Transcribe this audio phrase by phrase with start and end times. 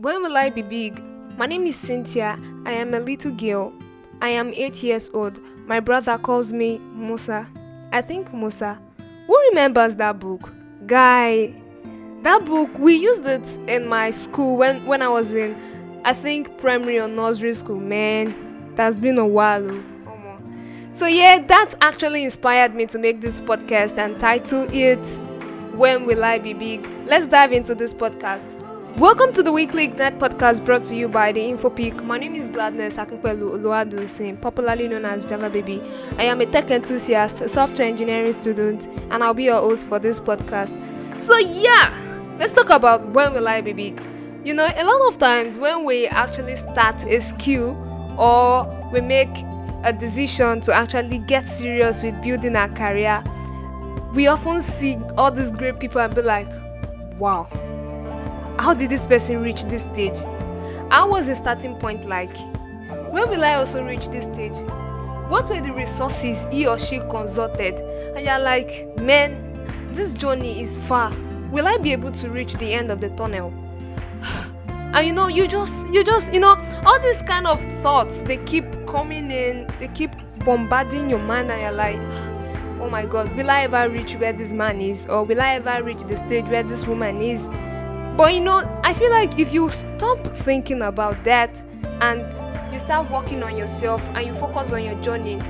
[0.00, 1.02] When will I be big?
[1.36, 2.38] My name is Cynthia.
[2.64, 3.72] I am a little girl.
[4.22, 5.40] I am 8 years old.
[5.66, 7.48] My brother calls me Musa.
[7.90, 8.78] I think Musa.
[9.26, 10.50] Who remembers that book?
[10.86, 11.52] Guy,
[12.22, 15.56] that book, we used it in my school when, when I was in,
[16.04, 17.80] I think, primary or nursery school.
[17.80, 19.68] Man, that's been a while.
[19.68, 20.38] oh.
[20.92, 25.04] So, yeah, that actually inspired me to make this podcast and title it
[25.74, 26.88] When Will I Be Big?
[27.04, 28.67] Let's dive into this podcast.
[28.96, 32.02] Welcome to the weekly Ignite podcast brought to you by the InfoPeak.
[32.04, 35.80] My name is Gladness Akinpelu Oluwadusin, popularly known as Java Baby.
[36.16, 40.00] I am a tech enthusiast, a software engineering student, and I'll be your host for
[40.00, 40.74] this podcast.
[41.22, 41.92] So, yeah,
[42.40, 44.02] let's talk about when will I be big.
[44.44, 47.76] You know, a lot of times when we actually start a skill
[48.18, 49.30] or we make
[49.84, 53.22] a decision to actually get serious with building our career,
[54.14, 56.48] we often see all these great people and be like,
[57.18, 57.46] wow,
[58.58, 60.18] how did this person reach this stage?
[60.90, 62.36] How was the starting point like?
[63.10, 64.56] When will I also reach this stage?
[65.28, 67.74] What were the resources he or she consulted?
[68.16, 69.44] And you're like, man,
[69.92, 71.12] this journey is far.
[71.50, 73.52] Will I be able to reach the end of the tunnel?
[74.68, 78.38] and you know, you just, you just, you know, all these kind of thoughts they
[78.38, 80.10] keep coming in, they keep
[80.44, 81.98] bombarding your mind, and you're like,
[82.80, 85.06] oh my god, will I ever reach where this man is?
[85.06, 87.48] Or will I ever reach the stage where this woman is?
[88.18, 91.62] But you know, I feel like if you stop thinking about that
[92.00, 92.20] and
[92.72, 95.40] you start working on yourself and you focus on your journey,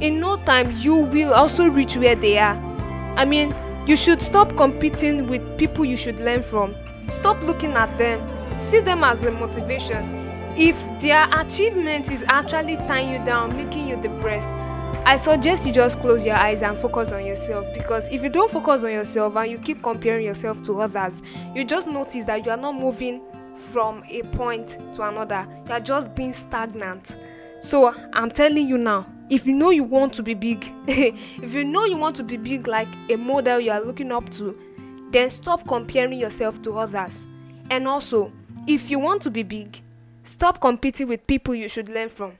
[0.00, 2.56] in no time you will also reach where they are.
[3.16, 3.54] I mean,
[3.86, 6.74] you should stop competing with people you should learn from.
[7.08, 8.18] Stop looking at them.
[8.58, 10.02] See them as a motivation.
[10.56, 14.48] If their achievement is actually tying you down, making you depressed,
[15.04, 18.50] I suggest you just close your eyes and focus on yourself because if you don't
[18.50, 21.22] focus on yourself and you keep comparing yourself to others,
[21.54, 23.20] you just notice that you are not moving
[23.56, 25.46] from a point to another.
[25.66, 27.16] You are just being stagnant.
[27.60, 31.64] So I'm telling you now, if you know you want to be big, if you
[31.64, 34.58] know you want to be big like a model you are looking up to,
[35.10, 37.26] then stop comparing yourself to others.
[37.70, 38.32] And also,
[38.66, 39.80] if you want to be big,
[40.22, 42.32] stop competing with people you should learn from.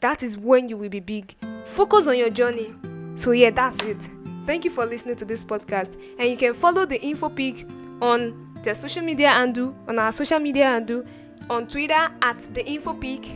[0.00, 1.34] That is when you will be big.
[1.68, 2.74] Focus on your journey.
[3.14, 4.08] So, yeah, that's it.
[4.44, 6.00] Thank you for listening to this podcast.
[6.18, 10.64] And you can follow the InfoPeak on their social media handle, on our social media
[10.64, 11.04] handle,
[11.50, 13.26] on Twitter at the InfoPeak,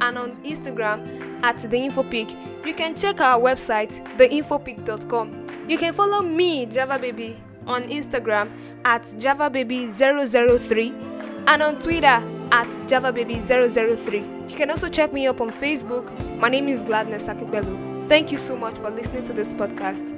[0.00, 2.66] and on Instagram at the InfoPeak.
[2.66, 5.46] You can check our website, theinfopeak.com.
[5.68, 8.50] You can follow me, Java Baby, on Instagram
[8.84, 12.22] at JavaBaby003 and on Twitter
[12.52, 14.50] at JavaBaby003.
[14.50, 16.10] You can also check me up on Facebook.
[16.38, 17.79] My name is Gladness Akinpelu.
[18.10, 20.16] Thank you so much for listening to this podcast.